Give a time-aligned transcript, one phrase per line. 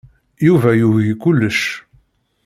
[0.47, 1.59] Yuba yugi kullec.